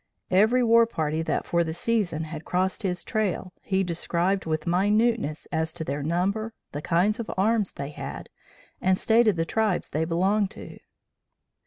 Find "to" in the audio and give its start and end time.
5.73-5.83, 10.57-10.79